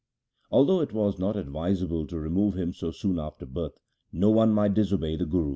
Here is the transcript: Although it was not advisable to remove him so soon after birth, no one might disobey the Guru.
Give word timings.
Although 0.49 0.79
it 0.81 0.93
was 0.93 1.19
not 1.19 1.35
advisable 1.35 2.07
to 2.07 2.17
remove 2.19 2.55
him 2.57 2.73
so 2.73 2.89
soon 2.89 3.19
after 3.19 3.45
birth, 3.45 3.77
no 4.11 4.31
one 4.31 4.51
might 4.51 4.73
disobey 4.73 5.15
the 5.15 5.27
Guru. 5.27 5.49